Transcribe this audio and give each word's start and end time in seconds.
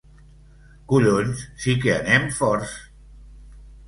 Collons, 0.93 1.43
sí 1.65 1.75
que 1.83 1.93
anem 1.97 2.25
forts! 2.39 2.73